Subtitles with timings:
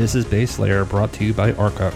[0.00, 1.92] This is Base Layer brought to you by Arca.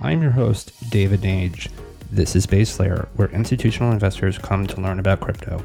[0.00, 1.72] I'm your host, David Nage.
[2.08, 5.60] This is Base Layer, where institutional investors come to learn about crypto.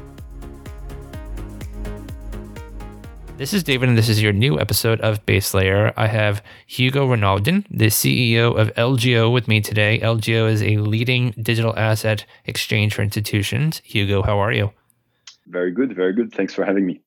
[3.36, 5.92] This is David, and this is your new episode of Base Layer.
[5.96, 10.00] I have Hugo Renaudin, the CEO of LGO, with me today.
[10.00, 13.80] LGO is a leading digital asset exchange for institutions.
[13.84, 14.72] Hugo, how are you?
[15.46, 16.34] Very good, very good.
[16.34, 17.02] Thanks for having me.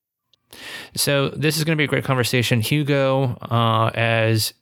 [0.95, 2.61] So, this is going to be a great conversation.
[2.61, 4.53] Hugo, uh, as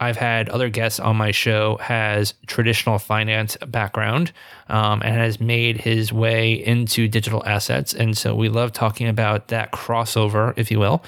[0.00, 4.32] I've had other guests on my show has traditional finance background
[4.68, 9.48] um, and has made his way into digital assets, and so we love talking about
[9.48, 11.04] that crossover, if you will.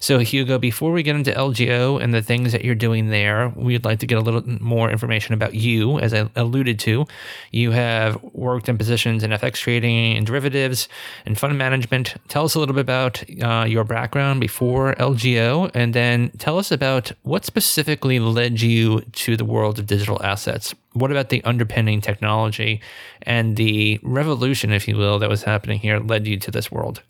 [0.00, 3.84] So Hugo, before we get into LGO and the things that you're doing there, we'd
[3.84, 5.98] like to get a little more information about you.
[6.00, 7.06] As I alluded to,
[7.52, 10.88] you have worked in positions in FX trading and derivatives
[11.24, 12.14] and fund management.
[12.28, 16.72] Tell us a little bit about uh, your background before LGO, and then tell us
[16.72, 20.74] about what specifically led you to the world of digital assets?
[20.92, 22.80] What about the underpinning technology
[23.22, 27.02] and the revolution, if you will, that was happening here led you to this world?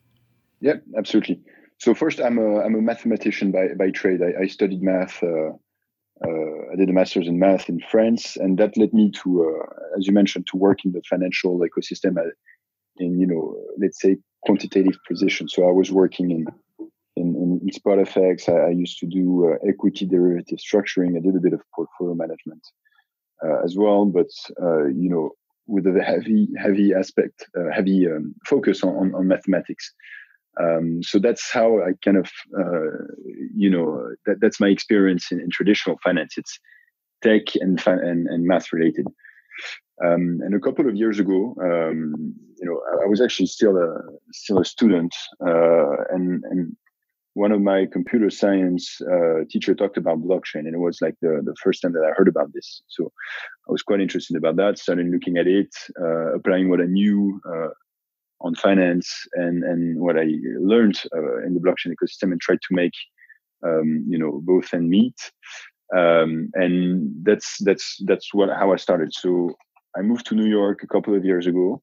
[0.61, 1.41] Yeah, absolutely.
[1.79, 4.21] So first, I'm a I'm a mathematician by by trade.
[4.23, 5.23] I, I studied math.
[5.23, 5.51] Uh,
[6.25, 9.99] uh, I did a master's in math in France, and that led me to, uh,
[9.99, 12.31] as you mentioned, to work in the financial ecosystem uh,
[12.97, 15.49] in you know let's say quantitative position.
[15.49, 16.47] So I was working in
[17.17, 18.49] in, in, in SpotFX.
[18.49, 21.17] I, I, used to do uh, equity derivative structuring.
[21.17, 22.67] I did a bit of portfolio management
[23.45, 24.31] uh, as well, but
[24.63, 25.31] uh, you know,
[25.67, 29.93] with a heavy, heavy aspect, uh, heavy um, focus on, on, on mathematics.
[30.61, 33.05] Um, so that's how I kind of, uh,
[33.55, 36.35] you know, that, that's my experience in, in traditional finance.
[36.37, 36.59] It's
[37.23, 39.07] tech and and, and math related.
[40.05, 43.77] Um, and a couple of years ago, um, you know, I, I, was actually still
[43.77, 44.01] a
[44.33, 46.77] still a student, uh, and and
[47.35, 51.43] one of my computer science uh, teacher talked about blockchain and it was like the,
[51.45, 52.83] the first time that i heard about this.
[52.89, 53.13] So
[53.69, 57.41] i was quite interested about that started looking at it uh, applying what i knew
[57.47, 57.71] uh,
[58.41, 60.27] on finance and and what i
[60.61, 62.95] learned uh, in the blockchain ecosystem and tried to make
[63.67, 65.19] um, you know both and meet.
[65.97, 69.13] Um, and that's that's that's what how i started.
[69.13, 69.55] So
[69.97, 71.83] i moved to new york a couple of years ago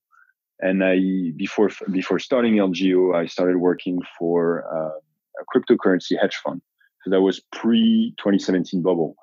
[0.59, 0.97] and i
[1.35, 4.99] before before starting lgo i started working for uh,
[5.41, 6.61] a cryptocurrency hedge fund.
[7.03, 9.15] So that was pre 2017 bubble.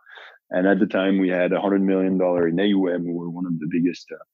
[0.51, 3.05] And at the time, we had $100 million in AUM.
[3.05, 4.25] We were one of the biggest uh,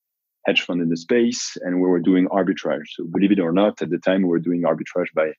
[0.47, 2.87] hedge fund in the space, and we were doing arbitrage.
[2.95, 5.33] So believe it or not, at the time, we were doing arbitrage by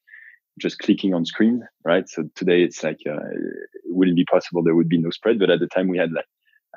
[0.60, 2.08] just clicking on screen, right?
[2.10, 4.64] So today, it's like uh, it wouldn't be possible.
[4.64, 6.26] There would be no spread, but at the time, we had like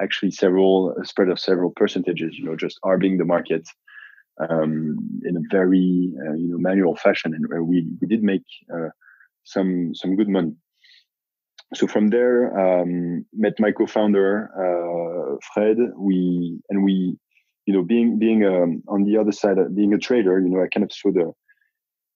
[0.00, 2.38] actually several spread of several percentages.
[2.38, 3.68] You know, just arbing the market
[4.48, 8.88] um, in a very uh, you know manual fashion, and we we did make uh,
[9.48, 10.54] some some good money.
[11.74, 14.28] So from there, um, met my co-founder
[14.64, 15.76] uh, Fred.
[15.96, 17.18] We and we,
[17.66, 20.62] you know, being being um, on the other side, of being a trader, you know,
[20.62, 21.32] I kind of saw the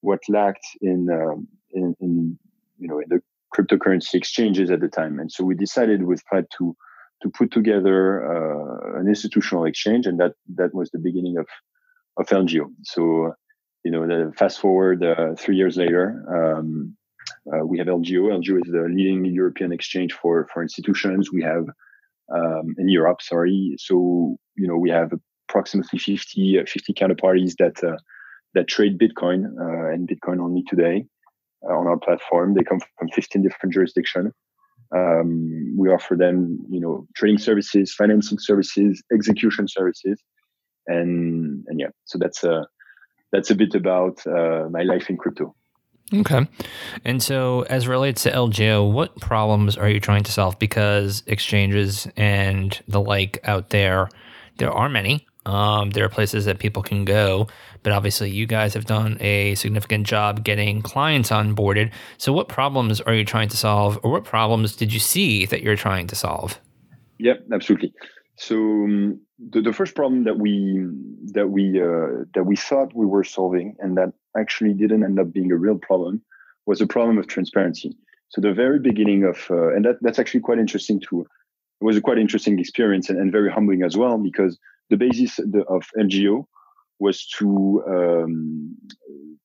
[0.00, 2.38] what lacked in um, in, in
[2.78, 3.20] you know in the
[3.54, 6.74] cryptocurrency exchanges at the time, and so we decided with Fred to
[7.22, 11.46] to put together uh, an institutional exchange, and that that was the beginning of
[12.16, 12.66] of LGO.
[12.84, 13.34] So
[13.84, 16.96] you know, fast forward uh, three years later, um,
[17.52, 18.30] uh, we have LGO.
[18.40, 21.32] LGO is the leading European exchange for for institutions.
[21.32, 21.66] We have
[22.32, 23.74] um, in Europe, sorry.
[23.78, 25.12] So you know we have
[25.48, 27.96] approximately 50, uh, 50 counterparties that uh,
[28.54, 31.04] that trade Bitcoin uh, and Bitcoin only today
[31.68, 32.54] uh, on our platform.
[32.54, 34.32] They come from 15 different jurisdictions.
[34.94, 40.20] Um, we offer them, you know, trading services, financing services, execution services,
[40.86, 41.88] and and yeah.
[42.04, 42.66] So that's a
[43.32, 45.54] that's a bit about uh, my life in crypto.
[46.12, 46.46] Okay.
[47.04, 50.58] And so, as relates to LGO, what problems are you trying to solve?
[50.58, 54.08] Because exchanges and the like out there,
[54.58, 55.26] there are many.
[55.44, 57.48] Um, there are places that people can go,
[57.82, 61.90] but obviously, you guys have done a significant job getting clients onboarded.
[62.18, 65.62] So, what problems are you trying to solve, or what problems did you see that
[65.62, 66.60] you're trying to solve?
[67.18, 67.92] Yeah, absolutely.
[68.36, 70.86] So um, the, the first problem that we
[71.32, 75.32] that we uh, that we thought we were solving, and that actually didn't end up
[75.32, 76.22] being a real problem
[76.66, 77.96] was a problem of transparency.
[78.28, 81.96] So the very beginning of, uh, and that, that's actually quite interesting to, it was
[81.96, 84.58] a quite interesting experience and, and very humbling as well because
[84.88, 86.46] the basis of LGO
[86.98, 88.76] was to um,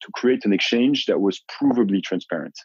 [0.01, 2.57] to create an exchange that was provably transparent,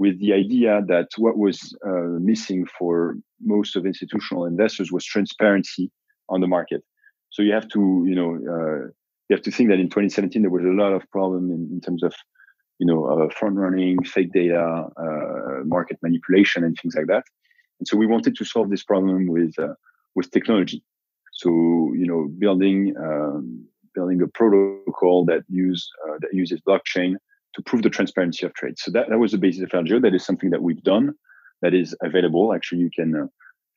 [0.00, 1.56] with the idea that what was
[1.86, 3.16] uh, missing for
[3.54, 5.90] most of institutional investors was transparency
[6.28, 6.82] on the market.
[7.28, 8.80] So you have to, you know, uh,
[9.26, 11.80] you have to think that in 2017 there was a lot of problem in, in
[11.80, 12.14] terms of
[12.80, 17.24] you know, uh, front running, fake data, uh, market manipulation, and things like that.
[17.78, 19.74] And so we wanted to solve this problem with uh,
[20.14, 20.82] with technology.
[21.34, 21.50] So
[22.00, 27.16] you know, building um, building a protocol that use uh, that uses blockchain
[27.54, 28.78] to prove the transparency of trade.
[28.78, 30.00] So that, that was the basis of LGO.
[30.00, 31.14] That is something that we've done.
[31.62, 32.54] That is available.
[32.54, 33.26] Actually, you can uh,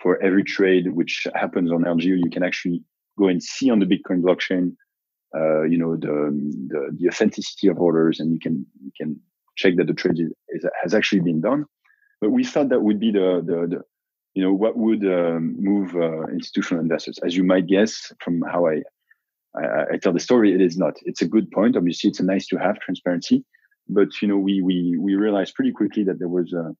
[0.03, 2.83] for every trade which happens on LGO, you can actually
[3.17, 4.75] go and see on the Bitcoin blockchain,
[5.35, 6.29] uh, you know, the,
[6.67, 9.19] the, the authenticity of orders, and you can you can
[9.55, 11.65] check that the trade is, is, has actually been done.
[12.21, 13.81] But we thought that would be the the, the
[14.33, 17.17] you know what would um, move uh, institutional investors.
[17.23, 18.81] As you might guess from how I,
[19.55, 20.95] I, I tell the story, it is not.
[21.03, 21.77] It's a good point.
[21.77, 23.45] Obviously, it's a nice to have transparency,
[23.87, 26.75] but you know we we we realized pretty quickly that there was a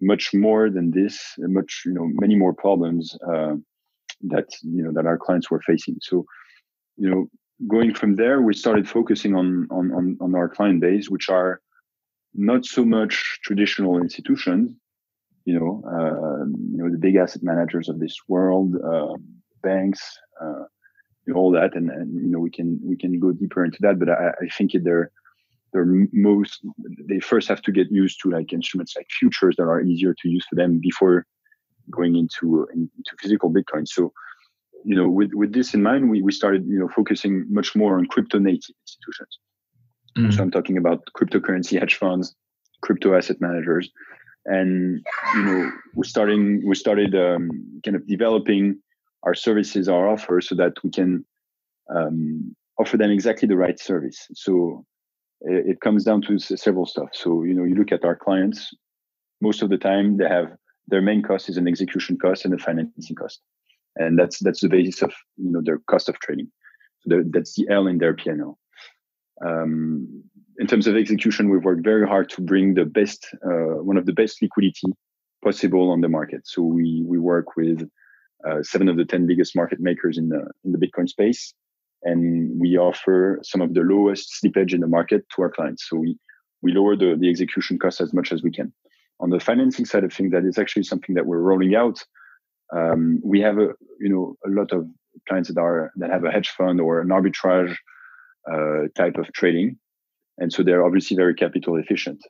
[0.00, 3.54] much more than this, much you know many more problems uh,
[4.22, 5.96] that you know that our clients were facing.
[6.00, 6.24] So
[6.96, 7.26] you know
[7.68, 11.60] going from there, we started focusing on on on, on our client base, which are
[12.34, 14.72] not so much traditional institutions,
[15.44, 19.14] you know, uh, you know the big asset managers of this world, uh,
[19.62, 20.64] banks, uh,
[21.26, 23.78] you know, all that, and, and you know we can we can go deeper into
[23.82, 23.98] that.
[23.98, 25.10] But I, I think they're
[25.74, 26.60] they're most
[27.08, 30.28] they first have to get used to like instruments like futures that are easier to
[30.28, 31.26] use for them before
[31.90, 33.86] going into into physical bitcoin.
[33.86, 34.12] So
[34.84, 37.98] you know with with this in mind we, we started you know focusing much more
[37.98, 39.38] on crypto native institutions.
[40.16, 40.32] Mm.
[40.32, 42.36] so i'm talking about cryptocurrency hedge funds
[42.82, 43.90] crypto asset managers
[44.44, 45.04] and
[45.34, 47.50] you know we're starting we started um,
[47.84, 48.78] kind of developing
[49.24, 51.24] our services our offer so that we can
[51.94, 54.26] um, offer them exactly the right service.
[54.34, 54.84] So
[55.44, 57.10] it comes down to several stuff.
[57.12, 58.74] So, you know, you look at our clients,
[59.40, 60.48] most of the time they have
[60.88, 63.40] their main cost is an execution cost and a financing cost.
[63.96, 66.50] And that's that's the basis of you know their cost of trading.
[67.00, 68.56] So that's the L in their PNL.
[69.44, 70.24] Um,
[70.58, 74.06] in terms of execution, we've worked very hard to bring the best, uh, one of
[74.06, 74.92] the best liquidity
[75.44, 76.42] possible on the market.
[76.44, 77.88] So we we work with
[78.48, 81.54] uh, seven of the ten biggest market makers in the in the Bitcoin space
[82.04, 85.88] and we offer some of the lowest slippage in the market to our clients.
[85.88, 86.18] So we
[86.62, 88.72] we lower the, the execution cost as much as we can.
[89.20, 92.02] On the financing side of things, that is actually something that we're rolling out.
[92.74, 93.68] Um, we have a
[94.00, 94.86] you know a lot of
[95.28, 97.74] clients that are that have a hedge fund or an arbitrage
[98.50, 99.78] uh, type of trading,
[100.38, 102.20] and so they're obviously very capital efficient.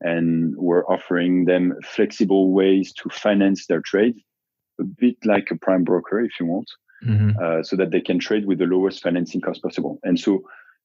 [0.00, 4.16] And we're offering them flexible ways to finance their trade,
[4.78, 6.68] a bit like a prime broker, if you want
[7.04, 7.30] mm-hmm.
[7.42, 9.98] uh, so that they can trade with the lowest financing cost possible.
[10.02, 10.42] And so, you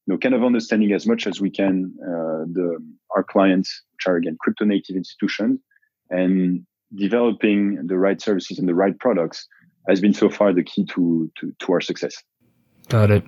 [0.08, 2.78] know, kind of understanding as much as we can uh, the
[3.16, 5.60] our clients, which are again crypto native institutions,
[6.10, 6.66] and
[6.96, 9.48] developing the right services and the right products
[9.88, 12.16] has been so far the key to to, to our success.
[12.88, 13.24] Got it.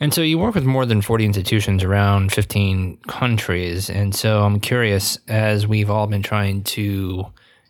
[0.00, 3.88] And so you work with more than 40 institutions around 15 countries.
[3.88, 7.26] And so I'm curious, as we've all been trying to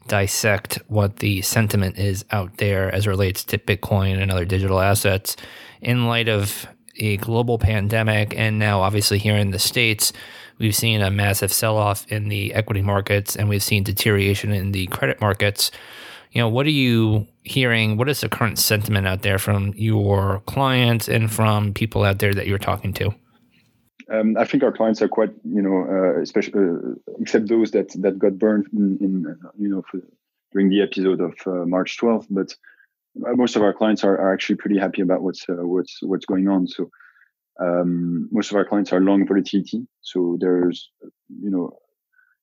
[0.09, 5.37] dissect what the sentiment is out there as relates to Bitcoin and other digital assets
[5.81, 6.67] in light of
[6.97, 8.37] a global pandemic.
[8.37, 10.13] And now, obviously, here in the States,
[10.59, 14.73] we've seen a massive sell off in the equity markets and we've seen deterioration in
[14.73, 15.71] the credit markets.
[16.33, 17.97] You know, what are you hearing?
[17.97, 22.35] What is the current sentiment out there from your clients and from people out there
[22.35, 23.15] that you're talking to?
[24.13, 27.91] Um, I think our clients are quite, you know, uh, especially uh, except those that
[28.01, 30.01] that got burned in, in you know, for,
[30.53, 32.27] during the episode of uh, March 12th.
[32.31, 32.55] But
[33.15, 36.49] most of our clients are, are actually pretty happy about what's uh, what's what's going
[36.49, 36.67] on.
[36.67, 36.91] So
[37.61, 39.87] um, most of our clients are long volatility.
[40.01, 40.91] So there's,
[41.29, 41.79] you know,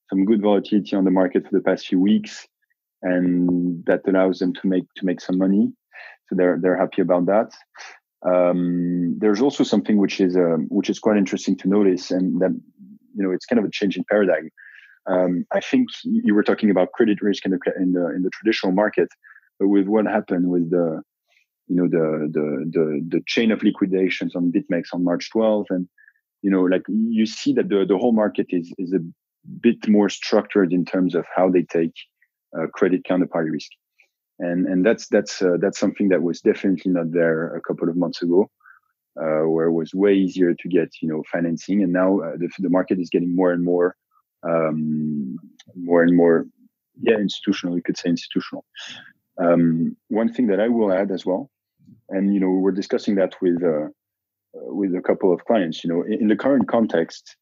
[0.09, 2.47] some good volatility on the market for the past few weeks,
[3.01, 5.71] and that allows them to make to make some money.
[6.27, 7.51] So they're they're happy about that.
[8.23, 12.51] Um, there's also something which is um, which is quite interesting to notice, and that
[12.51, 14.49] you know it's kind of a change in paradigm.
[15.07, 18.29] Um, I think you were talking about credit risk in the in the in the
[18.31, 19.09] traditional market,
[19.59, 21.01] but with what happened with the
[21.67, 25.87] you know the the the, the chain of liquidations on BitMEX on March 12th, and
[26.43, 28.99] you know like you see that the the whole market is is a
[29.61, 31.93] bit more structured in terms of how they take
[32.55, 33.71] uh, credit counterparty risk
[34.41, 37.95] and and that's that's uh, that's something that was definitely not there a couple of
[37.95, 38.49] months ago,
[39.21, 42.49] uh, where it was way easier to get you know financing, and now uh, the
[42.59, 43.95] the market is getting more and more
[44.43, 45.37] um,
[45.75, 46.45] more and more
[47.01, 47.75] yeah institutional.
[47.75, 48.65] You could say institutional.
[49.37, 51.49] Um, one thing that I will add as well,
[52.09, 53.89] and you know we're discussing that with uh,
[54.53, 55.83] with a couple of clients.
[55.83, 57.35] You know, in, in the current context,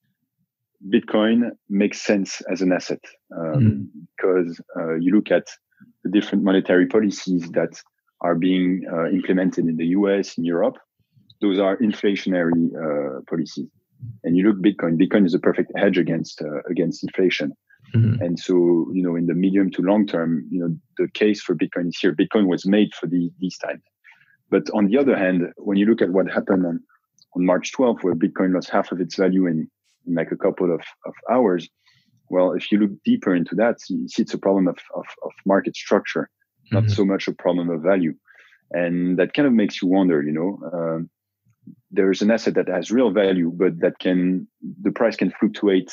[0.94, 3.04] Bitcoin makes sense as an asset
[3.38, 3.88] um, mm.
[4.18, 5.48] because uh, you look at
[6.04, 7.82] the different monetary policies that
[8.22, 10.78] are being uh, implemented in the US, in Europe,
[11.42, 13.70] those are inflationary uh, policies.
[14.24, 17.54] and you look Bitcoin, Bitcoin is a perfect hedge against uh, against inflation.
[17.96, 18.22] Mm-hmm.
[18.22, 18.54] And so,
[18.94, 21.98] you know, in the medium to long term, you know, the case for Bitcoin is
[21.98, 22.14] here.
[22.14, 23.82] Bitcoin was made for the, these times.
[24.50, 26.80] But on the other hand, when you look at what happened on,
[27.36, 29.70] on March 12th, where Bitcoin lost half of its value in,
[30.06, 31.68] in like a couple of, of hours,
[32.30, 35.32] well, if you look deeper into that, you see it's a problem of, of, of
[35.46, 36.30] market structure,
[36.72, 36.94] not mm-hmm.
[36.94, 38.14] so much a problem of value.
[38.72, 41.10] And that kind of makes you wonder, you know, um,
[41.92, 44.48] there's an asset that has real value, but that can,
[44.82, 45.92] the price can fluctuate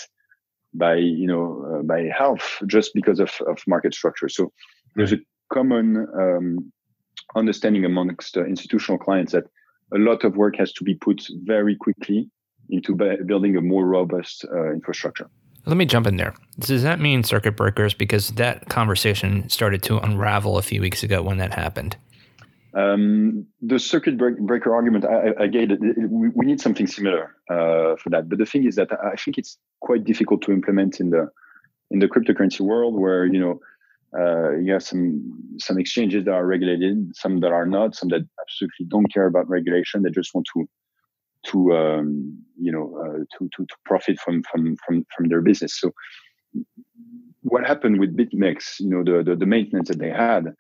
[0.75, 4.29] by, you know, uh, by half just because of, of market structure.
[4.29, 4.53] So
[4.95, 5.19] there's a
[5.53, 6.73] common um,
[7.35, 9.45] understanding amongst uh, institutional clients that
[9.95, 12.29] a lot of work has to be put very quickly
[12.69, 12.95] into
[13.27, 15.31] building a more robust uh, infrastructure.
[15.67, 16.35] Let me jump in there.
[16.61, 17.93] Does that mean circuit breakers?
[17.93, 21.97] Because that conversation started to unravel a few weeks ago when that happened.
[22.73, 25.47] Um, the circuit breaker argument, I, I.
[25.47, 28.29] We, we need something similar uh, for that.
[28.29, 31.31] But the thing is that I think it's quite difficult to implement in the
[31.91, 33.61] in the cryptocurrency world, where you know
[34.17, 38.29] uh, you have some some exchanges that are regulated, some that are not, some that
[38.41, 40.03] absolutely don't care about regulation.
[40.03, 40.69] They just want to
[41.47, 45.79] to um, you know uh, to, to to profit from from from from their business.
[45.79, 45.93] So
[47.43, 50.53] what happened with BitMEX, you know, the, the, the maintenance that they had,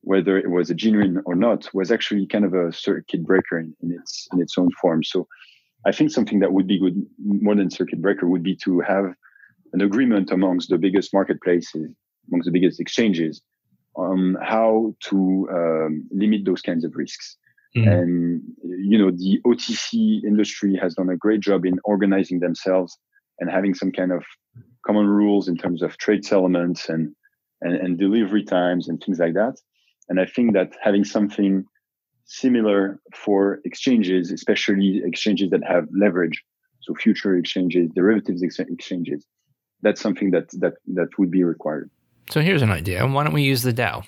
[0.00, 3.74] whether it was a genuine or not, was actually kind of a circuit breaker in,
[3.80, 5.02] in its in its own form.
[5.04, 5.26] So
[5.86, 9.06] I think something that would be good more than circuit breaker would be to have
[9.72, 11.90] an agreement amongst the biggest marketplaces,
[12.28, 13.40] amongst the biggest exchanges,
[13.96, 17.36] on how to um, limit those kinds of risks.
[17.76, 17.92] Mm.
[17.92, 22.96] And you know, the OTC industry has done a great job in organizing themselves
[23.40, 24.22] and having some kind of
[24.86, 27.14] common rules in terms of trade settlements and,
[27.60, 29.56] and, and delivery times and things like that.
[30.08, 31.64] And I think that having something
[32.26, 36.42] similar for exchanges, especially exchanges that have leverage,
[36.82, 39.26] so future exchanges, derivatives ex- exchanges,
[39.82, 41.90] that's something that that that would be required.
[42.30, 43.06] So here's an idea.
[43.06, 44.04] Why don't we use the DAO?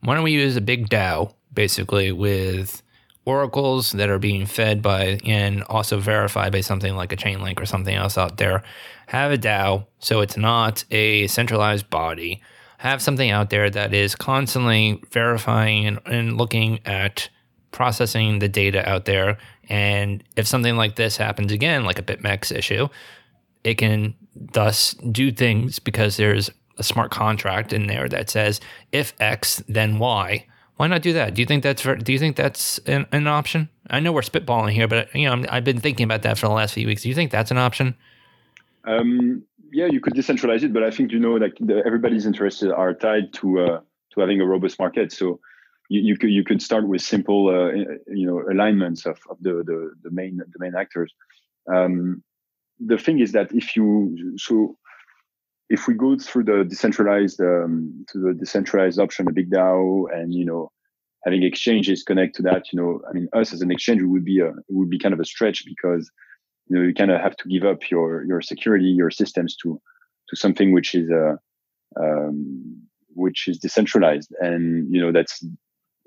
[0.00, 2.82] Why don't we use a big DAO basically with
[3.28, 7.66] oracles that are being fed by and also verified by something like a Chainlink or
[7.66, 8.62] something else out there.
[9.08, 12.40] Have a DAO so it's not a centralized body.
[12.78, 17.28] Have something out there that is constantly verifying and, and looking at
[17.70, 19.36] processing the data out there.
[19.68, 22.88] And if something like this happens again, like a BitMEX issue,
[23.62, 28.58] it can thus do things because there's a smart contract in there that says
[28.90, 30.46] if X, then Y
[30.78, 31.34] why not do that?
[31.34, 33.68] Do you think that's do you think that's an, an option?
[33.90, 36.46] I know we're spitballing here, but you know i have been thinking about that for
[36.46, 37.02] the last few weeks.
[37.02, 37.96] Do you think that's an option?
[38.84, 39.42] Um,
[39.72, 42.94] yeah, you could decentralize it, but I think you know like the, everybody's interests are
[42.94, 43.80] tied to uh,
[44.12, 45.10] to having a robust market.
[45.10, 45.40] So
[45.88, 47.72] you, you could you could start with simple uh,
[48.06, 51.12] you know alignments of, of the, the the main the main actors.
[51.66, 52.22] Um,
[52.78, 54.76] the thing is that if you so
[55.70, 60.32] if we go through the decentralized um, to the decentralized option, a big DAO, and
[60.32, 60.70] you know
[61.24, 64.40] having exchanges connect to that, you know, I mean, us as an exchange would be
[64.40, 66.10] a would be kind of a stretch because
[66.68, 69.80] you know you kind of have to give up your your security, your systems to
[70.28, 71.38] to something which is a
[71.98, 72.82] uh, um,
[73.14, 75.44] which is decentralized, and you know that's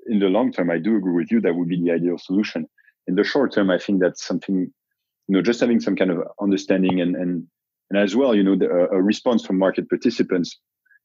[0.06, 0.70] in the long term.
[0.70, 2.66] I do agree with you that would be the ideal solution.
[3.06, 4.72] In the short term, I think that's something
[5.28, 7.46] you know just having some kind of understanding and and
[7.92, 10.58] and as well, you know, the, a response from market participants,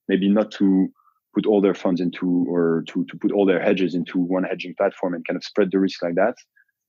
[0.08, 0.88] maybe not to
[1.36, 4.74] put all their funds into or to, to put all their hedges into one hedging
[4.78, 6.36] platform and kind of spread the risk like that.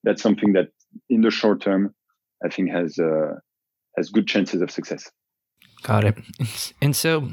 [0.05, 0.69] That's something that
[1.11, 1.97] in the short term,
[2.45, 3.41] I think has uh,
[3.97, 5.11] has good chances of success.
[5.83, 6.15] Got it.
[6.81, 7.31] And so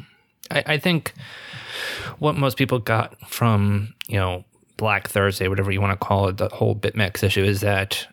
[0.50, 1.14] I, I think
[2.18, 4.44] what most people got from, you know,
[4.78, 8.08] Black Thursday, whatever you want to call it, the whole BitMEX issue is that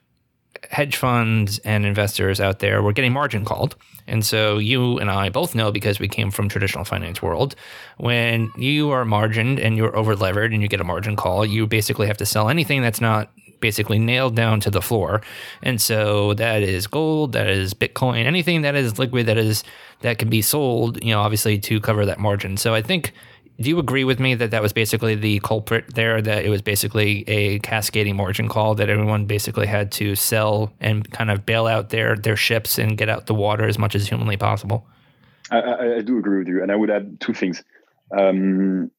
[0.70, 3.76] hedge funds and investors out there were getting margin called.
[4.06, 7.54] And so you and I both know because we came from traditional finance world,
[7.98, 11.66] when you are margined and you're over levered and you get a margin call, you
[11.66, 15.22] basically have to sell anything that's not basically nailed down to the floor.
[15.62, 19.62] And so that is gold, that is Bitcoin, anything that is liquid that is
[20.00, 22.56] that can be sold, you know, obviously to cover that margin.
[22.56, 23.14] So I think
[23.60, 26.20] do you agree with me that that was basically the culprit there?
[26.20, 31.08] That it was basically a cascading margin call that everyone basically had to sell and
[31.10, 34.08] kind of bail out their their ships and get out the water as much as
[34.08, 34.86] humanly possible.
[35.50, 37.62] I, I, I do agree with you, and I would add two things.
[38.16, 38.90] Um,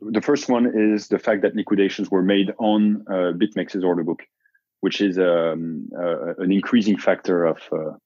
[0.00, 4.22] the first one is the fact that liquidations were made on uh, BitMEX's order book,
[4.80, 7.96] which is um, uh, an increasing factor of uh,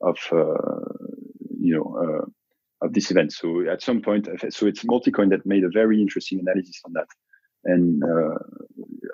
[0.00, 0.84] of uh,
[1.58, 2.24] you know uh,
[2.86, 3.32] of this event.
[3.32, 7.08] So at some point, so it's Multicoin that made a very interesting analysis on that,
[7.64, 8.38] and uh,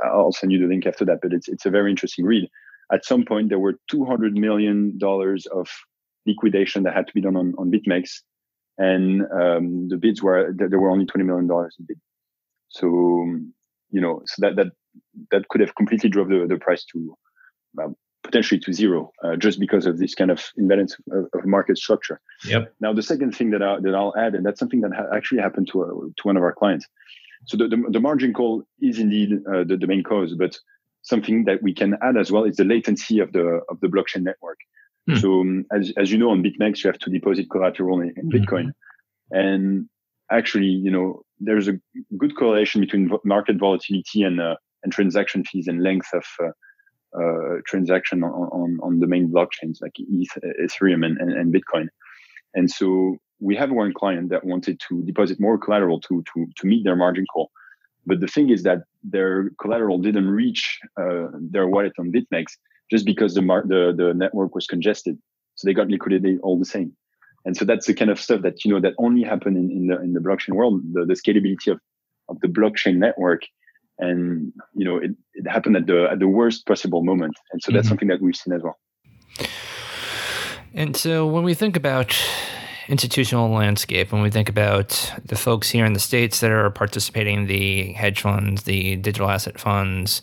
[0.05, 1.19] I'll send you the link after that.
[1.23, 2.49] But it's it's a very interesting read.
[2.93, 5.69] at some point there were 200 million dollars of
[6.27, 8.21] liquidation that had to be done on, on BitMEX,
[8.79, 12.01] and um, the bids were there were only 20 million dollars in bid.
[12.69, 12.87] So
[13.91, 14.69] you know, so that that
[15.31, 17.17] that could have completely drove the, the price to
[18.33, 22.19] potentially to zero uh, just because of this kind of imbalance of, of, market structure.
[22.47, 22.75] Yep.
[22.81, 25.43] Now, the second thing that, I, that I'll add, and that's something that ha- actually
[25.43, 26.87] happened to, a, to one of our clients.
[27.45, 30.59] So the, the, the margin call is indeed uh, the, the main cause, but
[31.03, 34.23] something that we can add as well is the latency of the of the blockchain
[34.23, 34.59] network.
[35.09, 35.17] Hmm.
[35.17, 38.31] So um, as, as you know, on BitMEX, you have to deposit collateral in, in
[38.31, 38.67] Bitcoin.
[38.67, 39.39] Mm-hmm.
[39.39, 39.89] And
[40.31, 41.79] actually, you know, there's a
[42.17, 46.25] good correlation between market volatility and, uh, and transaction fees and length of
[47.17, 51.89] uh, transaction on, on, on, the main blockchains like Ethereum and, and, and, Bitcoin.
[52.55, 56.67] And so we have one client that wanted to deposit more collateral to, to, to
[56.67, 57.51] meet their margin call.
[58.07, 62.47] But the thing is that their collateral didn't reach uh, their wallet on BitMEX
[62.91, 65.19] just because the, mar- the, the network was congested.
[65.55, 66.97] So they got liquidated all the same.
[67.45, 69.87] And so that's the kind of stuff that, you know, that only happen in, in
[69.89, 71.81] the, in the blockchain world, the, the scalability of,
[72.29, 73.43] of the blockchain network
[73.99, 77.73] and you know it, it happened at the at the worst possible moment and so
[77.73, 77.89] that's mm-hmm.
[77.91, 78.79] something that we've seen as well
[80.75, 82.17] and so when we think about
[82.89, 87.47] institutional landscape when we think about the folks here in the states that are participating
[87.47, 90.23] the hedge funds the digital asset funds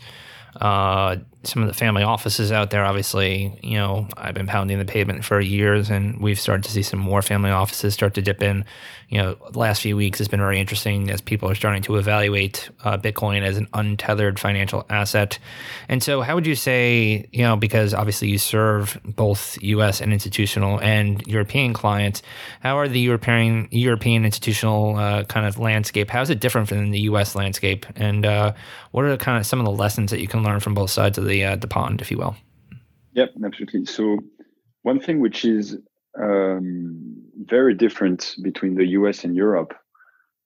[0.61, 2.83] uh, some of the family offices out there.
[2.83, 6.83] Obviously, you know, I've been pounding the pavement for years, and we've started to see
[6.83, 8.65] some more family offices start to dip in.
[9.07, 11.95] You know, the last few weeks has been very interesting as people are starting to
[11.95, 15.39] evaluate uh, Bitcoin as an untethered financial asset.
[15.87, 20.01] And so, how would you say, you know, because obviously you serve both U.S.
[20.01, 22.21] and institutional and European clients,
[22.59, 26.09] how are the European European institutional uh, kind of landscape?
[26.09, 27.33] How is it different from the U.S.
[27.33, 27.85] landscape?
[27.95, 28.53] And uh,
[28.91, 31.17] what are kind of some of the lessons that you can learn from both sides
[31.17, 32.35] of the uh, the pond, if you will.
[33.13, 33.85] Yep, absolutely.
[33.85, 34.19] So
[34.83, 35.77] one thing which is
[36.19, 39.73] um, very different between the US and Europe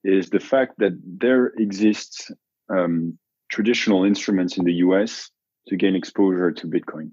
[0.03, 2.31] is the fact that there exists
[2.69, 3.17] um,
[3.50, 5.29] traditional instruments in the US
[5.67, 7.11] to gain exposure to Bitcoin.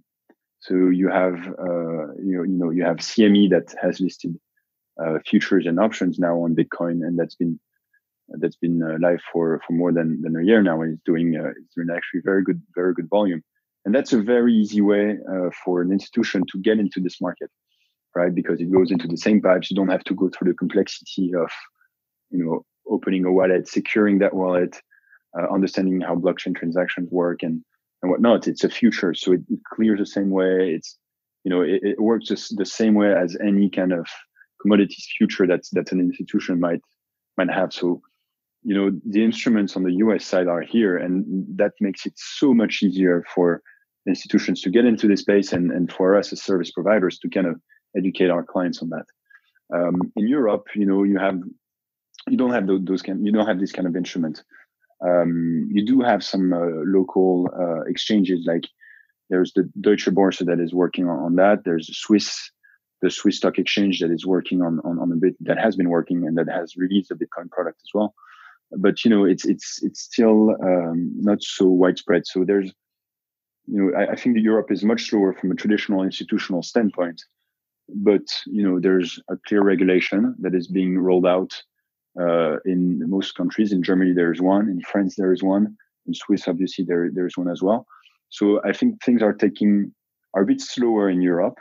[0.60, 1.34] So you have
[1.68, 4.38] uh, you know you know you have CME that has listed
[5.02, 7.58] uh, futures and options now on Bitcoin, and that's been
[8.40, 11.36] that's been uh, live for for more than, than a year now, and it's doing
[11.36, 13.42] uh, it's doing actually very good very good volume.
[13.84, 17.50] And that's a very easy way uh, for an institution to get into this market,
[18.14, 18.34] right?
[18.34, 19.70] Because it goes into the same pipes.
[19.70, 21.50] You don't have to go through the complexity of,
[22.30, 24.76] you know, opening a wallet, securing that wallet,
[25.38, 27.62] uh, understanding how blockchain transactions work and,
[28.02, 28.48] and whatnot.
[28.48, 29.14] It's a future.
[29.14, 30.72] So it, it clears the same way.
[30.74, 30.98] It's,
[31.44, 34.06] you know, it, it works just the same way as any kind of
[34.60, 36.82] commodities future that's, that an institution might,
[37.38, 37.72] might have.
[37.72, 38.02] So,
[38.62, 42.52] you know, the instruments on the US side are here and that makes it so
[42.52, 43.62] much easier for
[44.06, 47.46] institutions to get into this space and, and for us as service providers to kind
[47.46, 47.60] of
[47.96, 49.06] educate our clients on that.
[49.74, 51.38] Um, in Europe, you know, you have
[52.28, 54.42] you don't have those, kind you don't have this kind of instrument.
[55.04, 58.64] Um, you do have some uh, local uh, exchanges like
[59.30, 61.64] there's the Deutsche Börse that is working on, on, that.
[61.64, 62.50] There's the Swiss
[63.00, 65.88] the Swiss Stock Exchange that is working on, on on a bit that has been
[65.88, 68.14] working and that has released a Bitcoin product as well.
[68.72, 72.26] But you know, it's it's it's still um, not so widespread.
[72.26, 72.72] So there's
[73.66, 77.22] you know, I, I think Europe is much slower from a traditional institutional standpoint,
[77.88, 81.62] but you know, there's a clear regulation that is being rolled out
[82.18, 83.72] uh, in most countries.
[83.72, 84.68] In Germany, there is one.
[84.68, 85.76] In France, there is one.
[86.06, 87.86] In Swiss, obviously, there there is one as well.
[88.30, 89.94] So I think things are taking
[90.34, 91.58] are a bit slower in Europe,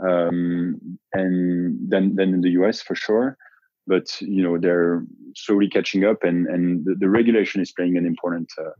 [0.00, 3.36] um, and than than in the US for sure.
[3.86, 8.06] But you know they're slowly catching up, and and the, the regulation is playing an
[8.06, 8.70] important uh,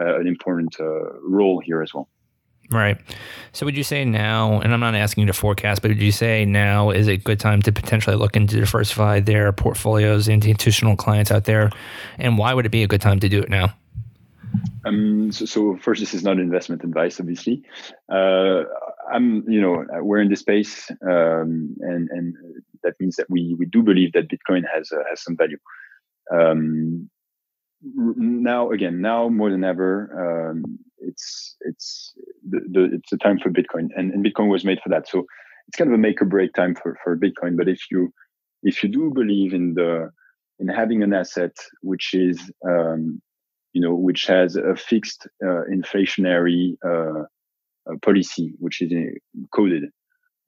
[0.00, 2.08] an important uh, role here as well.
[2.70, 2.98] Right.
[3.52, 6.12] So would you say now, and I'm not asking you to forecast, but would you
[6.12, 10.94] say now is a good time to potentially look into diversify their portfolios into institutional
[10.94, 11.70] clients out there?
[12.18, 13.74] And why would it be a good time to do it now?
[14.84, 17.62] Um, so, so, first, this is not investment advice, obviously.
[18.08, 18.62] Uh,
[19.12, 22.34] I'm, you know, we're in this space, um, and and
[22.82, 25.58] that means that we we do believe that Bitcoin has uh, has some value.
[26.32, 27.10] Um,
[28.16, 32.12] now again now more than ever um, it's it's
[32.48, 35.08] the, the it's time for bitcoin and, and bitcoin was made for that.
[35.08, 35.26] So
[35.68, 37.56] it's kind of a make or break time for, for bitcoin.
[37.56, 38.12] But if you
[38.62, 40.10] if you do believe in the
[40.58, 43.20] in having an asset which is um,
[43.72, 47.22] you know which has a fixed uh, inflationary uh,
[47.90, 49.84] uh, policy which is uh, coded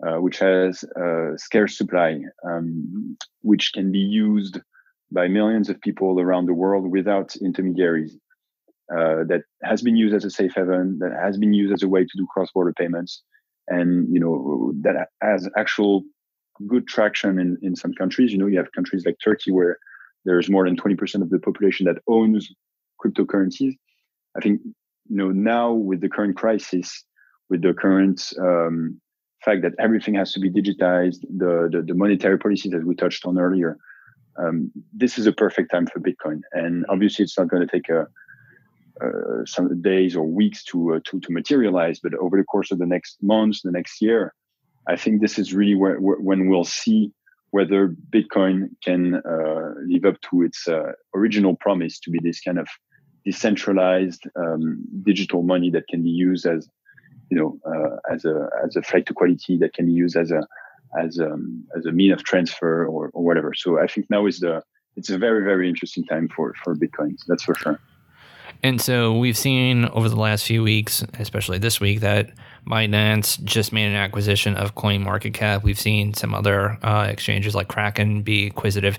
[0.06, 4.60] uh, which has a scarce supply um, which can be used
[5.12, 8.16] by millions of people around the world without intermediaries.
[8.92, 11.88] uh, that has been used as a safe haven, that has been used as a
[11.88, 13.22] way to do cross-border payments,
[13.68, 16.02] and you know that has actual
[16.66, 18.32] good traction in, in some countries.
[18.32, 19.78] You know, you have countries like Turkey where
[20.24, 22.52] there's more than 20% of the population that owns
[23.02, 23.74] cryptocurrencies.
[24.36, 27.04] I think you know now with the current crisis,
[27.50, 29.00] with the current um,
[29.44, 33.24] fact that everything has to be digitized, the, the, the monetary policies that we touched
[33.26, 33.76] on earlier,
[34.36, 36.40] um, this is a perfect time for Bitcoin.
[36.52, 38.06] And obviously, it's not going to take a,
[39.02, 42.78] uh, some days or weeks to, uh, to to materialize, but over the course of
[42.78, 44.34] the next months, the next year,
[44.86, 47.12] I think this is really where, where when we'll see
[47.50, 52.58] whether Bitcoin can uh, live up to its uh, original promise to be this kind
[52.58, 52.66] of
[53.24, 56.68] decentralized um, digital money that can be used as
[57.30, 60.30] you know uh, as a as a flight to quality that can be used as
[60.30, 60.46] a
[60.98, 63.52] as um, as a mean of transfer or, or whatever.
[63.54, 64.62] So I think now is the
[64.96, 67.16] it's a very very interesting time for for Bitcoin.
[67.26, 67.80] That's for sure.
[68.62, 72.30] And so we've seen over the last few weeks, especially this week, that
[72.66, 75.62] Binance just made an acquisition of CoinMarketCap.
[75.62, 78.98] We've seen some other uh, exchanges like Kraken be acquisitive.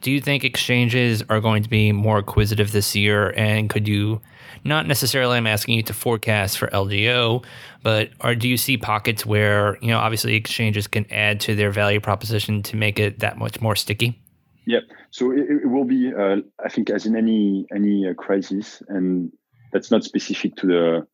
[0.00, 3.32] Do you think exchanges are going to be more acquisitive this year?
[3.36, 4.20] And could you,
[4.64, 7.44] not necessarily, I'm asking you to forecast for LGO,
[7.82, 12.00] but do you see pockets where you know obviously exchanges can add to their value
[12.00, 14.20] proposition to make it that much more sticky?
[14.66, 14.80] Yeah.
[15.10, 19.30] So it, it will be, uh, I think, as in any any uh, crisis, and
[19.72, 21.06] that's not specific to the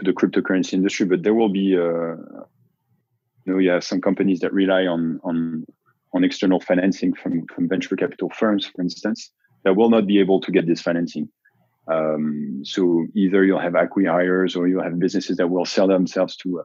[0.00, 2.16] to the cryptocurrency industry, but there will be, uh,
[3.44, 5.64] you know, you have some companies that rely on on
[6.12, 9.30] on external financing from from venture capital firms, for instance,
[9.64, 11.28] that will not be able to get this financing.
[11.86, 16.60] Um, so either you'll have acquihires or you'll have businesses that will sell themselves to
[16.60, 16.64] uh,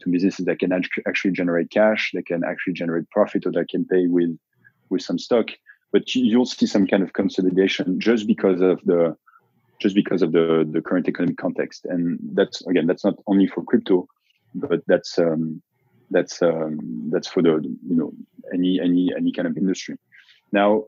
[0.00, 0.72] to businesses that can
[1.08, 4.36] actually generate cash, that can actually generate profit, or that can pay with
[4.90, 5.46] with some stock.
[5.92, 9.16] But you'll see some kind of consolidation just because of the
[9.80, 11.84] just because of the the current economic context.
[11.84, 14.06] And that's again, that's not only for crypto,
[14.54, 15.62] but that's um,
[16.10, 18.12] that's um, that's for the you know
[18.52, 19.96] any any any kind of industry.
[20.52, 20.84] Now,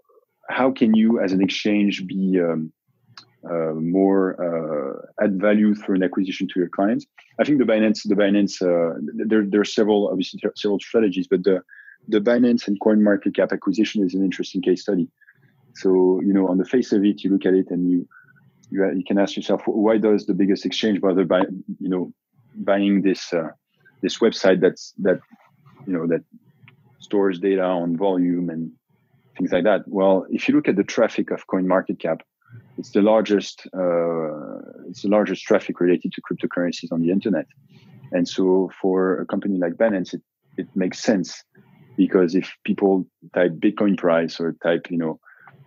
[0.48, 2.72] how can you as an exchange be um,
[3.48, 7.06] uh, more uh, add value through an acquisition to your clients?
[7.40, 8.98] I think the Binance the Binance uh,
[9.30, 11.62] there there are several obviously several strategies, but the
[12.08, 15.08] the Binance and Coin Market Cap acquisition is an interesting case study.
[15.74, 18.08] So, you know, on the face of it, you look at it and you
[18.70, 21.40] you, you can ask yourself, why does the biggest exchange bother by
[21.80, 22.12] you know
[22.54, 23.48] buying this uh,
[24.02, 25.20] this website that's that
[25.86, 26.22] you know that
[27.00, 28.72] stores data on volume and
[29.36, 29.82] things like that?
[29.86, 32.20] Well, if you look at the traffic of CoinMarketCap,
[32.78, 37.46] it's the largest uh, it's the largest traffic related to cryptocurrencies on the internet.
[38.12, 40.22] And so, for a company like Binance, it,
[40.56, 41.42] it makes sense
[41.96, 45.18] because if people type Bitcoin price or type, you know,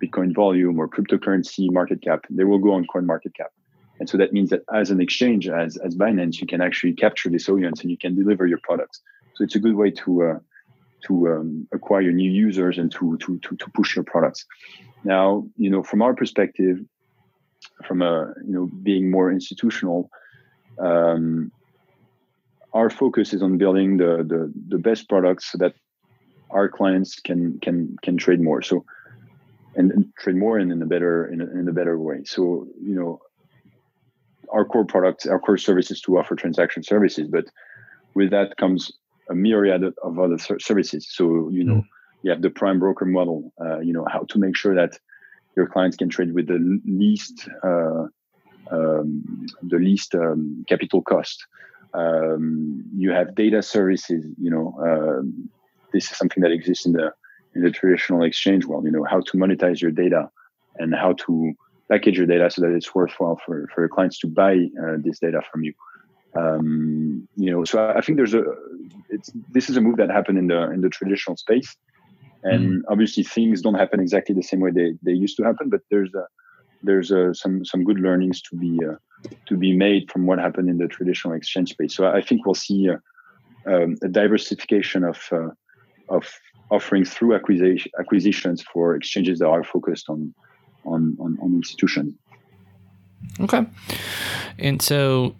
[0.02, 3.52] Bitcoin volume or cryptocurrency market cap, they will go on coin market cap.
[4.00, 7.30] And so that means that as an exchange, as, as Binance, you can actually capture
[7.30, 9.02] this audience and you can deliver your products.
[9.34, 10.40] So it's a good way to uh,
[11.06, 14.46] to um, acquire new users and to, to to to push your products.
[15.04, 16.80] Now, you know, from our perspective,
[17.86, 20.10] from a you know being more institutional,
[20.78, 21.52] um,
[22.74, 25.74] our focus is on building the, the the best products so that
[26.52, 28.62] our clients can can can trade more.
[28.62, 28.86] So
[29.80, 32.24] and, and trade more and in a better in a, in a better way.
[32.26, 33.22] So you know,
[34.52, 37.46] our core products, our core services to offer transaction services, but
[38.14, 38.92] with that comes
[39.30, 41.08] a myriad of other services.
[41.10, 41.88] So you know, mm.
[42.24, 43.54] you have the prime broker model.
[43.60, 45.00] Uh, you know how to make sure that
[45.56, 48.06] your clients can trade with the least uh,
[48.72, 51.46] um, the least um, capital cost.
[51.94, 54.26] Um, you have data services.
[54.38, 55.50] You know, um,
[55.94, 57.14] this is something that exists in the
[57.56, 58.86] in the traditional exchange world.
[58.86, 60.30] You know how to monetize your data
[60.78, 61.54] and how to
[61.90, 65.20] package your data so that it's worthwhile for for your clients to buy uh, this
[65.20, 65.74] data from you.
[66.36, 68.44] Um, you know, so I think there's a
[69.10, 71.76] it's this is a move that happened in the in the traditional space,
[72.44, 72.82] and mm.
[72.90, 75.70] obviously things don't happen exactly the same way they, they used to happen.
[75.70, 76.26] But there's a,
[76.84, 78.96] there's a, some some good learnings to be uh,
[79.48, 81.96] to be made from what happened in the traditional exchange space.
[81.96, 82.98] So I think we'll see uh,
[83.66, 85.50] um, a diversification of uh,
[86.10, 86.32] of
[86.72, 90.34] offering through acquisition, acquisitions for exchanges that are focused on,
[90.86, 92.14] on, on, on institutions.
[93.40, 93.66] Okay.
[94.58, 95.36] And so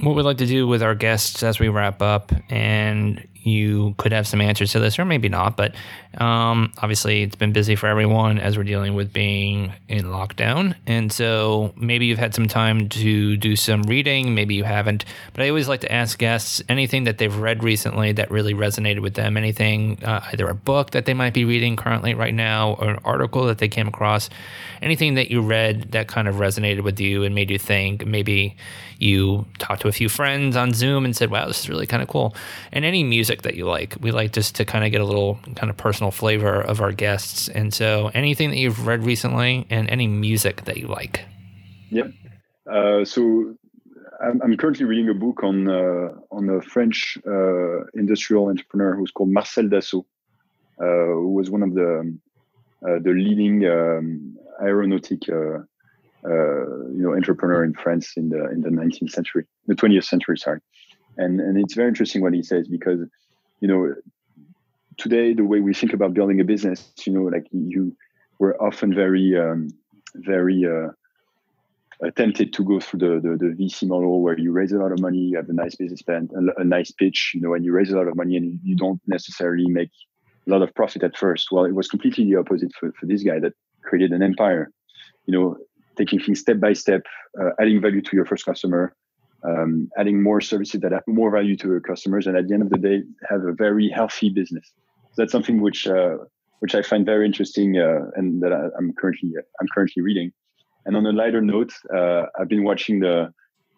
[0.00, 4.12] what we'd like to do with our guests as we wrap up and you could
[4.12, 5.56] have some answers to this, or maybe not.
[5.56, 5.74] But
[6.18, 10.74] um, obviously, it's been busy for everyone as we're dealing with being in lockdown.
[10.86, 15.04] And so maybe you've had some time to do some reading, maybe you haven't.
[15.32, 19.00] But I always like to ask guests anything that they've read recently that really resonated
[19.00, 22.74] with them, anything, uh, either a book that they might be reading currently right now,
[22.74, 24.30] or an article that they came across,
[24.82, 28.56] anything that you read that kind of resonated with you and made you think, maybe
[28.98, 32.02] you talked to a few friends on Zoom and said, wow, this is really kind
[32.02, 32.34] of cool.
[32.72, 33.96] And any music that you like.
[34.00, 36.92] We like just to kind of get a little kind of personal flavor of our
[36.92, 37.48] guests.
[37.48, 41.24] And so anything that you've read recently and any music that you like.
[41.90, 42.12] Yep.
[42.70, 43.56] Uh, so
[44.20, 49.10] I'm, I'm, currently reading a book on uh, on a French uh, industrial entrepreneur who's
[49.10, 50.04] called Marcel Dassault,
[50.80, 52.18] uh, who was one of the
[52.86, 55.60] uh, the leading um, aeronautic uh,
[56.24, 60.60] you know entrepreneur in France in the in the 19th century, the 20th century, sorry.
[61.16, 63.00] And and it's very interesting what he says because
[63.60, 63.94] you know
[64.98, 67.96] today the way we think about building a business, you know, like you
[68.38, 69.68] we're often very um,
[70.14, 70.90] very uh,
[72.16, 75.00] tempted to go through the, the, the VC model where you raise a lot of
[75.00, 77.72] money, you have a nice business plan, a, a, nice pitch, you know, and you
[77.72, 79.90] raise a lot of money and you don't necessarily make
[80.46, 81.48] a lot of profit at first.
[81.50, 84.70] Well, it was completely the opposite for, for this guy that created an empire.
[85.26, 85.56] You know,
[85.96, 87.02] taking things step by step,
[87.40, 88.94] uh, adding value to your first customer,
[89.44, 92.62] um, adding more services that add more value to your customers, and at the end
[92.62, 94.72] of the day, have a very healthy business.
[95.12, 96.16] So that's something which uh,
[96.60, 100.32] which I find very interesting, uh, and that I, am currently I'm currently reading.
[100.86, 103.32] And on a lighter note, uh, I've been watching the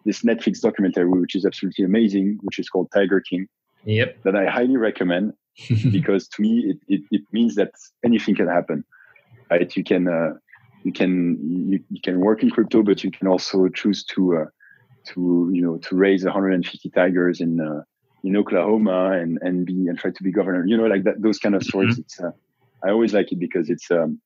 [0.05, 3.47] this Netflix documentary, which is absolutely amazing, which is called Tiger King.
[3.85, 4.23] Yep.
[4.23, 5.33] That I highly recommend
[5.91, 7.71] because to me it, it, it, means that
[8.05, 8.83] anything can happen.
[9.49, 9.75] Right?
[9.75, 10.33] You can uh,
[10.83, 14.45] you can you, you can work in crypto, but you can also choose to uh,
[15.05, 17.81] to you know to raise 150 tigers in uh,
[18.23, 20.65] in Oklahoma and and be and try to be governor.
[20.65, 21.93] You know, like that those kind of stories.
[21.93, 22.01] Mm-hmm.
[22.01, 22.31] It's uh,
[22.83, 24.19] I always like it because it's um,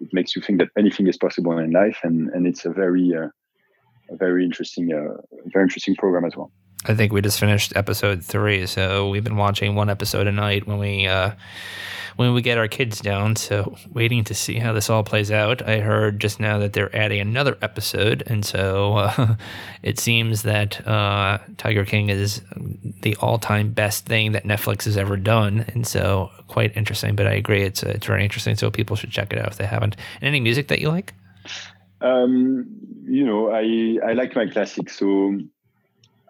[0.00, 3.14] it makes you think that anything is possible in life, and and it's a very
[3.14, 3.28] uh,
[4.10, 6.52] a very interesting uh, very interesting program as well.
[6.88, 10.66] I think we just finished episode three, so we've been watching one episode a night
[10.66, 11.32] when we uh,
[12.16, 13.36] when we get our kids down.
[13.36, 15.60] So, waiting to see how this all plays out.
[15.60, 19.36] I heard just now that they're adding another episode, and so uh,
[19.82, 22.40] it seems that uh, Tiger King is
[23.02, 27.14] the all-time best thing that Netflix has ever done, and so quite interesting.
[27.16, 28.56] But I agree, it's it's very interesting.
[28.56, 29.94] So people should check it out if they haven't.
[30.22, 31.12] And any music that you like?
[32.00, 32.66] Um,
[33.06, 34.98] you know, I I like my classics.
[34.98, 35.38] So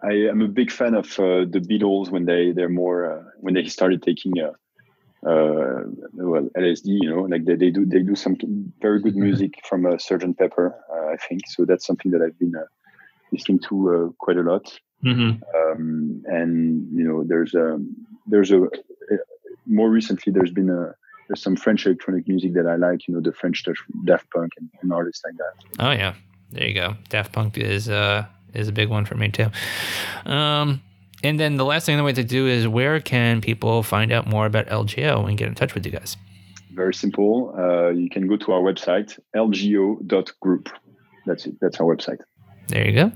[0.03, 3.53] I am a big fan of uh, the Beatles when they they're more uh, when
[3.53, 4.51] they started taking uh,
[5.25, 5.83] uh,
[6.13, 8.37] well LSD, you know, like they, they do they do some
[8.81, 9.23] very good mm-hmm.
[9.23, 10.37] music from uh, Sgt.
[10.37, 11.41] Pepper, uh, I think.
[11.47, 12.65] So that's something that I've been uh,
[13.31, 14.79] listening to uh, quite a lot.
[15.03, 15.43] Mm-hmm.
[15.55, 17.95] Um, and you know, there's a um,
[18.27, 18.67] there's a
[19.65, 20.95] more recently there's been a
[21.27, 23.07] there's some French electronic music that I like.
[23.07, 25.85] You know, the French touch, Daft Punk, and, and artists like that.
[25.85, 26.13] Oh yeah,
[26.51, 26.95] there you go.
[27.09, 29.47] Daft Punk is uh is a big one for me too.
[30.25, 30.81] Um,
[31.23, 34.27] and then the last thing I want to do is where can people find out
[34.27, 36.15] more about LGO and get in touch with you guys?
[36.71, 37.53] Very simple.
[37.57, 40.69] Uh, you can go to our website, lgo.group.
[41.25, 41.55] That's it.
[41.59, 42.19] That's our website.
[42.67, 43.11] There you go.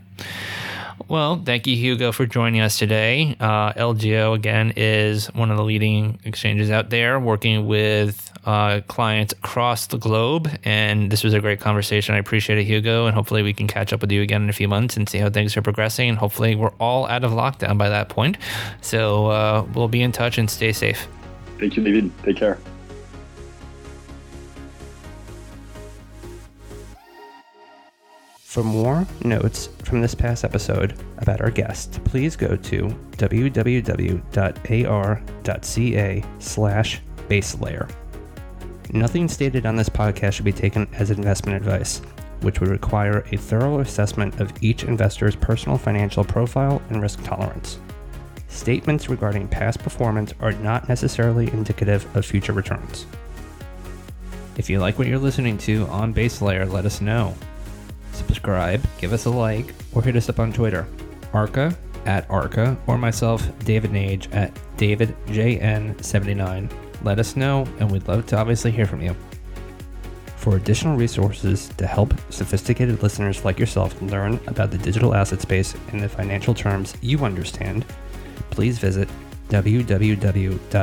[1.08, 3.36] Well, thank you, Hugo, for joining us today.
[3.40, 9.34] Uh, LGO, again, is one of the leading exchanges out there working with uh, clients
[9.34, 10.50] across the globe.
[10.64, 12.16] And this was a great conversation.
[12.16, 13.06] I appreciate it, Hugo.
[13.06, 15.18] And hopefully, we can catch up with you again in a few months and see
[15.18, 16.10] how things are progressing.
[16.10, 18.38] And hopefully, we're all out of lockdown by that point.
[18.82, 21.08] So uh, we'll be in touch and stay safe.
[21.60, 22.12] Thank you, David.
[22.24, 22.58] Take care.
[28.54, 32.88] For more notes from this past episode about our guest, please go to
[33.18, 34.24] www.ar.ca
[36.38, 37.92] slash baselayer.
[38.92, 41.98] Nothing stated on this podcast should be taken as investment advice,
[42.42, 47.80] which would require a thorough assessment of each investor's personal financial profile and risk tolerance.
[48.50, 53.08] Statements regarding past performance are not necessarily indicative of future returns.
[54.58, 57.34] If you like what you're listening to on Baselayer, let us know
[58.14, 60.88] subscribe, give us a like, or hit us up on Twitter.
[61.34, 66.72] Arca at Arca, or myself, David Nage at DavidJN79.
[67.04, 69.16] Let us know, and we'd love to obviously hear from you.
[70.38, 75.74] For additional resources to help sophisticated listeners like yourself learn about the digital asset space
[75.94, 77.86] in the financial terms you understand,
[78.50, 79.08] please visit
[79.48, 80.82] www.ar.ca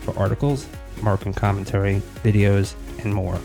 [0.00, 0.66] for articles,
[1.02, 3.38] market commentary, videos, and more.